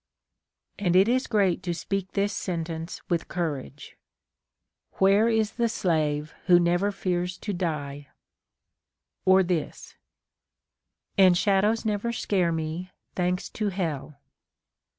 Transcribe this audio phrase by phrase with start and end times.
[0.79, 3.97] And it is great to speak this sentence wdth courage:—
[4.97, 8.07] Where is the slave who never fears to die?
[8.65, 9.97] * Or this:—
[11.19, 14.17] And shadows never scare me, thanks to hell.